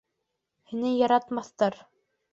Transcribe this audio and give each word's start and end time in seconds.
Һине 0.71 0.95
яратмаҫтар. 0.95 1.81